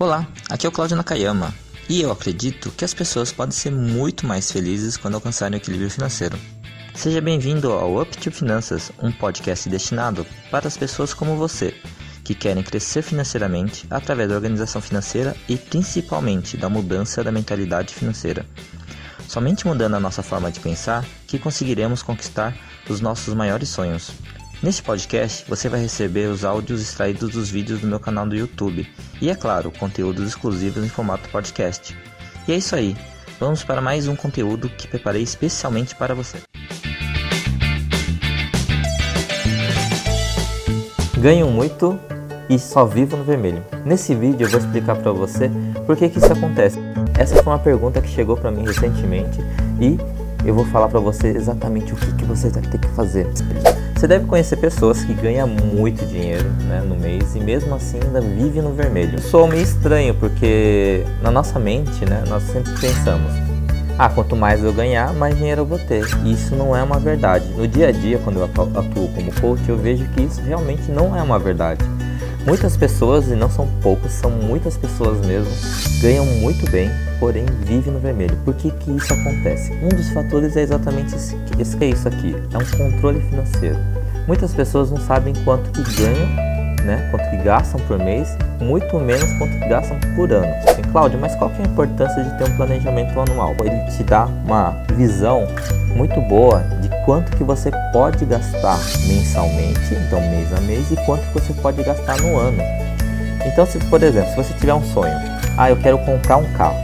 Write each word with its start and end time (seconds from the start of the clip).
Olá, 0.00 0.28
aqui 0.48 0.64
é 0.64 0.68
o 0.68 0.72
Claudio 0.72 0.96
Nakayama 0.96 1.52
e 1.88 2.00
eu 2.00 2.12
acredito 2.12 2.70
que 2.70 2.84
as 2.84 2.94
pessoas 2.94 3.32
podem 3.32 3.50
ser 3.50 3.72
muito 3.72 4.28
mais 4.28 4.52
felizes 4.52 4.96
quando 4.96 5.16
alcançarem 5.16 5.58
o 5.58 5.60
equilíbrio 5.60 5.90
financeiro. 5.90 6.38
Seja 6.94 7.20
bem-vindo 7.20 7.72
ao 7.72 8.00
Up 8.00 8.16
to 8.16 8.30
Finanças, 8.30 8.92
um 9.02 9.10
podcast 9.10 9.68
destinado 9.68 10.24
para 10.52 10.68
as 10.68 10.76
pessoas 10.76 11.12
como 11.12 11.34
você, 11.34 11.74
que 12.22 12.32
querem 12.32 12.62
crescer 12.62 13.02
financeiramente 13.02 13.88
através 13.90 14.28
da 14.28 14.36
organização 14.36 14.80
financeira 14.80 15.34
e 15.48 15.56
principalmente 15.56 16.56
da 16.56 16.68
mudança 16.68 17.24
da 17.24 17.32
mentalidade 17.32 17.92
financeira. 17.92 18.46
Somente 19.26 19.66
mudando 19.66 19.94
a 19.94 20.00
nossa 20.00 20.22
forma 20.22 20.52
de 20.52 20.60
pensar 20.60 21.04
que 21.26 21.40
conseguiremos 21.40 22.04
conquistar 22.04 22.56
os 22.88 23.00
nossos 23.00 23.34
maiores 23.34 23.68
sonhos. 23.68 24.12
Neste 24.60 24.82
podcast, 24.82 25.44
você 25.48 25.68
vai 25.68 25.80
receber 25.80 26.28
os 26.28 26.44
áudios 26.44 26.82
extraídos 26.82 27.30
dos 27.30 27.48
vídeos 27.48 27.80
do 27.80 27.86
meu 27.86 28.00
canal 28.00 28.26
do 28.26 28.34
YouTube 28.34 28.88
e, 29.20 29.30
é 29.30 29.34
claro, 29.36 29.70
conteúdos 29.70 30.26
exclusivos 30.26 30.84
em 30.84 30.88
formato 30.88 31.28
podcast. 31.28 31.96
E 32.46 32.52
é 32.52 32.56
isso 32.56 32.74
aí, 32.74 32.96
vamos 33.38 33.62
para 33.62 33.80
mais 33.80 34.08
um 34.08 34.16
conteúdo 34.16 34.68
que 34.68 34.88
preparei 34.88 35.22
especialmente 35.22 35.94
para 35.94 36.12
você. 36.12 36.38
Ganho 41.18 41.48
muito 41.48 41.96
e 42.50 42.58
só 42.58 42.84
vivo 42.84 43.16
no 43.16 43.22
vermelho. 43.22 43.64
Nesse 43.84 44.12
vídeo 44.12 44.44
eu 44.44 44.50
vou 44.50 44.58
explicar 44.58 44.96
para 44.96 45.12
você 45.12 45.48
por 45.86 45.96
que, 45.96 46.08
que 46.08 46.18
isso 46.18 46.32
acontece. 46.32 46.80
Essa 47.16 47.40
foi 47.44 47.52
uma 47.52 47.60
pergunta 47.60 48.00
que 48.00 48.08
chegou 48.08 48.36
para 48.36 48.50
mim 48.50 48.64
recentemente 48.64 49.38
e 49.80 49.96
eu 50.48 50.54
vou 50.54 50.64
falar 50.64 50.88
para 50.88 50.98
você 50.98 51.28
exatamente 51.28 51.92
o 51.92 51.96
que, 51.96 52.10
que 52.14 52.24
você 52.24 52.48
vai 52.48 52.62
ter 52.62 52.78
que 52.78 52.88
fazer. 52.88 53.26
Você 53.94 54.08
deve 54.08 54.24
conhecer 54.24 54.56
pessoas 54.56 55.04
que 55.04 55.12
ganham 55.12 55.46
muito 55.46 56.06
dinheiro 56.06 56.48
né, 56.66 56.80
no 56.80 56.96
mês 56.96 57.36
e 57.36 57.40
mesmo 57.40 57.74
assim 57.74 58.00
ainda 58.02 58.20
vive 58.20 58.62
no 58.62 58.72
vermelho. 58.72 59.20
Sou 59.20 59.46
meio 59.46 59.62
estranho 59.62 60.14
porque 60.14 61.04
na 61.20 61.30
nossa 61.30 61.58
mente 61.58 62.02
né, 62.06 62.24
nós 62.28 62.44
sempre 62.44 62.72
pensamos 62.80 63.30
ah, 63.98 64.08
quanto 64.08 64.34
mais 64.36 64.64
eu 64.64 64.72
ganhar, 64.72 65.12
mais 65.12 65.36
dinheiro 65.36 65.62
eu 65.62 65.66
vou 65.66 65.78
ter. 65.78 66.06
E 66.24 66.32
isso 66.32 66.54
não 66.54 66.74
é 66.74 66.82
uma 66.82 66.98
verdade. 66.98 67.46
No 67.48 67.68
dia 67.68 67.88
a 67.88 67.92
dia, 67.92 68.18
quando 68.22 68.38
eu 68.38 68.44
atuo 68.44 69.08
como 69.08 69.32
coach, 69.40 69.68
eu 69.68 69.76
vejo 69.76 70.08
que 70.14 70.22
isso 70.22 70.40
realmente 70.40 70.90
não 70.90 71.14
é 71.14 71.20
uma 71.20 71.38
verdade. 71.38 71.84
Muitas 72.46 72.76
pessoas, 72.76 73.28
e 73.28 73.34
não 73.34 73.50
são 73.50 73.68
poucas, 73.82 74.12
são 74.12 74.30
muitas 74.30 74.76
pessoas 74.76 75.24
mesmo, 75.26 75.50
ganham 76.00 76.24
muito 76.24 76.70
bem, 76.70 76.90
porém 77.20 77.44
vivem 77.62 77.92
no 77.92 77.98
vermelho. 77.98 78.36
Por 78.44 78.54
que, 78.54 78.70
que 78.70 78.90
isso 78.90 79.12
acontece? 79.12 79.72
Um 79.82 79.88
dos 79.88 80.08
fatores 80.10 80.56
é 80.56 80.62
exatamente 80.62 81.14
esse, 81.14 81.36
é 81.80 81.86
isso 81.86 82.08
aqui, 82.08 82.34
é 82.52 82.58
um 82.58 82.90
controle 82.90 83.20
financeiro. 83.20 83.76
Muitas 84.26 84.54
pessoas 84.54 84.90
não 84.90 84.98
sabem 84.98 85.34
quanto 85.44 85.70
que 85.70 85.82
ganham, 86.02 86.26
né, 86.84 87.08
quanto 87.10 87.28
que 87.30 87.36
gastam 87.38 87.80
por 87.80 87.98
mês, 87.98 88.28
muito 88.60 88.98
menos 88.98 89.30
quanto 89.34 89.52
que 89.58 89.68
gastam 89.68 89.98
por 90.16 90.32
ano. 90.32 90.52
Cláudio, 90.90 91.18
mas 91.18 91.34
qual 91.34 91.50
que 91.50 91.60
é 91.60 91.64
a 91.64 91.68
importância 91.68 92.24
de 92.24 92.38
ter 92.38 92.50
um 92.50 92.56
planejamento 92.56 93.20
anual? 93.20 93.54
Ele 93.60 93.90
te 93.90 94.02
dá 94.04 94.24
uma 94.24 94.70
visão 94.94 95.46
muito 95.94 96.20
boa 96.22 96.64
quanto 97.08 97.34
que 97.38 97.42
você 97.42 97.70
pode 97.90 98.22
gastar 98.26 98.78
mensalmente, 99.06 99.94
então 99.94 100.20
mês 100.28 100.52
a 100.52 100.60
mês, 100.60 100.90
e 100.90 100.96
quanto 101.06 101.22
que 101.28 101.40
você 101.40 101.54
pode 101.54 101.82
gastar 101.82 102.20
no 102.20 102.36
ano. 102.36 102.58
Então, 103.46 103.64
se 103.64 103.78
por 103.78 104.02
exemplo, 104.02 104.28
se 104.28 104.36
você 104.36 104.52
tiver 104.52 104.74
um 104.74 104.84
sonho, 104.84 105.18
ah, 105.56 105.70
eu 105.70 105.76
quero 105.78 105.96
comprar 106.00 106.36
um 106.36 106.44
carro. 106.52 106.76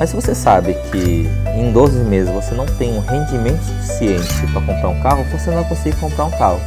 Mas 0.00 0.10
se 0.10 0.16
você 0.16 0.34
sabe 0.34 0.74
que 0.90 1.30
em 1.54 1.70
12 1.70 1.98
meses 2.00 2.28
você 2.28 2.56
não 2.56 2.66
tem 2.66 2.98
um 2.98 2.98
rendimento 2.98 3.62
suficiente 3.62 4.52
para 4.52 4.62
comprar 4.62 4.88
um 4.88 5.00
carro, 5.00 5.24
você 5.30 5.48
não 5.48 5.60
vai 5.60 5.68
conseguir 5.68 5.96
comprar 6.00 6.24
um 6.24 6.30
carro. 6.32 6.60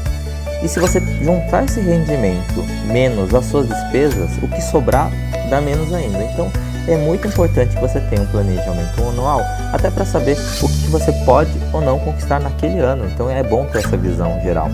E 0.63 0.67
se 0.69 0.79
você 0.79 1.01
juntar 1.21 1.65
esse 1.65 1.81
rendimento 1.81 2.63
menos 2.85 3.35
as 3.35 3.43
suas 3.43 3.67
despesas, 3.67 4.29
o 4.41 4.47
que 4.47 4.61
sobrar 4.61 5.11
dá 5.49 5.59
menos 5.59 5.91
ainda. 5.91 6.23
Então 6.23 6.49
é 6.93 6.97
muito 6.97 7.27
importante 7.27 7.75
que 7.75 7.81
você 7.81 7.99
tenha 8.01 8.21
um 8.21 8.27
planejamento 8.27 9.01
anual, 9.01 9.41
até 9.71 9.91
para 9.91 10.05
saber 10.05 10.37
o 10.61 10.67
que 10.67 10.87
você 10.89 11.11
pode 11.23 11.51
ou 11.71 11.81
não 11.81 11.99
conquistar 11.99 12.39
naquele 12.39 12.79
ano. 12.79 13.05
Então 13.05 13.29
é 13.29 13.43
bom 13.43 13.65
ter 13.65 13.79
essa 13.79 13.95
visão 13.95 14.39
geral. 14.41 14.69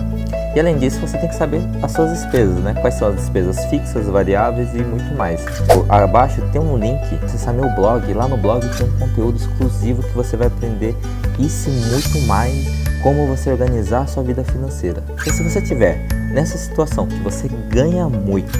E 0.54 0.60
além 0.60 0.78
disso, 0.78 0.98
você 1.00 1.18
tem 1.18 1.28
que 1.28 1.34
saber 1.34 1.60
as 1.82 1.92
suas 1.92 2.10
despesas, 2.12 2.56
né? 2.60 2.72
Quais 2.80 2.94
são 2.94 3.08
as 3.08 3.16
despesas 3.16 3.62
fixas, 3.66 4.06
variáveis 4.06 4.74
e 4.74 4.78
muito 4.78 5.14
mais. 5.14 5.44
Abaixo 5.86 6.40
tem 6.50 6.60
um 6.60 6.78
link, 6.78 7.02
acessar 7.22 7.52
meu 7.52 7.68
blog. 7.74 8.10
Lá 8.14 8.26
no 8.26 8.38
blog 8.38 8.66
tem 8.76 8.86
um 8.86 8.98
conteúdo 8.98 9.36
exclusivo 9.36 10.02
que 10.02 10.14
você 10.14 10.34
vai 10.34 10.46
aprender 10.46 10.96
isso 11.38 11.68
e 11.68 11.72
muito 11.72 12.26
mais 12.26 12.66
como 13.02 13.26
você 13.26 13.50
organizar 13.50 14.00
a 14.00 14.06
sua 14.06 14.22
vida 14.22 14.42
financeira. 14.42 15.02
E 15.26 15.30
se 15.30 15.42
você 15.42 15.60
tiver 15.60 16.06
nessa 16.32 16.56
situação 16.56 17.06
que 17.06 17.18
você 17.20 17.48
ganha 17.68 18.08
muito, 18.08 18.58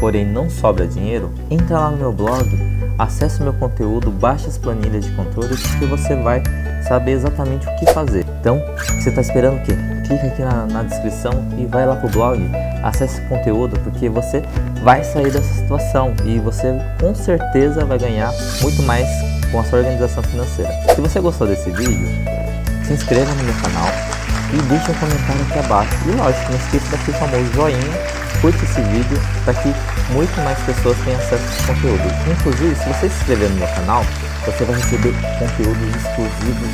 porém 0.00 0.24
não 0.24 0.48
sobra 0.48 0.86
dinheiro, 0.86 1.30
entra 1.50 1.78
lá 1.78 1.90
no 1.90 1.96
meu 1.96 2.12
blog, 2.12 2.48
acesse 2.98 3.42
meu 3.42 3.52
conteúdo, 3.52 4.10
baixe 4.10 4.46
as 4.46 4.58
planilhas 4.58 5.04
de 5.04 5.12
controle 5.12 5.56
que 5.56 5.86
você 5.86 6.14
vai 6.16 6.42
saber 6.86 7.12
exatamente 7.12 7.66
o 7.66 7.76
que 7.76 7.92
fazer. 7.92 8.24
Então, 8.40 8.60
você 9.00 9.10
está 9.10 9.20
esperando 9.20 9.58
o 9.58 9.62
quê? 9.62 9.98
clica 10.08 10.26
aqui 10.26 10.42
na, 10.42 10.66
na 10.66 10.82
descrição 10.82 11.32
e 11.58 11.66
vai 11.66 11.86
lá 11.86 11.94
pro 11.96 12.08
blog, 12.08 12.40
acesse 12.82 13.20
o 13.20 13.28
conteúdo, 13.28 13.78
porque 13.80 14.08
você 14.08 14.42
vai 14.82 15.04
sair 15.04 15.30
dessa 15.30 15.54
situação 15.54 16.14
e 16.24 16.38
você 16.38 16.74
com 16.98 17.14
certeza 17.14 17.84
vai 17.84 17.98
ganhar 17.98 18.32
muito 18.62 18.82
mais 18.82 19.06
com 19.52 19.60
a 19.60 19.64
sua 19.64 19.80
organização 19.80 20.22
financeira. 20.22 20.70
Se 20.94 21.00
você 21.00 21.20
gostou 21.20 21.46
desse 21.46 21.70
vídeo, 21.70 22.08
se 22.84 22.94
inscreva 22.94 23.32
no 23.34 23.44
meu 23.44 23.54
canal 23.54 23.88
e 24.52 24.62
deixe 24.62 24.90
um 24.90 24.94
comentário 24.94 25.42
aqui 25.42 25.58
abaixo. 25.58 25.94
E 26.06 26.12
lógico, 26.12 26.50
não 26.50 26.58
esqueça 26.58 26.96
daquele 26.96 27.18
famoso 27.18 27.52
joinha, 27.52 28.27
curte 28.40 28.64
esse 28.64 28.80
vídeo 28.82 29.20
para 29.44 29.54
que 29.54 29.72
muito 30.12 30.36
mais 30.40 30.58
pessoas 30.60 30.96
tenham 31.04 31.18
acesso 31.18 31.42
a 31.42 31.46
esse 31.46 31.66
conteúdo. 31.66 32.02
Inclusive, 32.30 32.74
se 32.74 32.88
você 32.88 33.08
se 33.08 33.16
inscrever 33.16 33.48
no 33.50 33.56
meu 33.56 33.68
canal, 33.68 34.04
você 34.44 34.64
vai 34.64 34.76
receber 34.76 35.14
conteúdos 35.38 35.96
exclusivos 35.96 36.68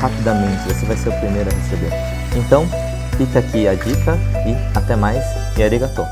rapidamente, 0.00 0.68
você 0.68 0.86
vai 0.86 0.96
ser 0.96 1.10
o 1.10 1.20
primeiro 1.20 1.50
a 1.50 1.54
receber. 1.54 1.92
Então, 2.36 2.66
fica 3.16 3.40
aqui 3.40 3.68
a 3.68 3.74
dica 3.74 4.18
e 4.46 4.56
até 4.76 4.96
mais 4.96 5.22
e 5.56 5.62
arigato. 5.62 6.04